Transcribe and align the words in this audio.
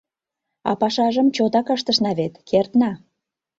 —А 0.69 0.71
пашажым 0.81 1.27
чотак 1.35 1.67
ыштышна 1.75 2.11
вет, 2.19 2.33
кертна! 2.49 2.91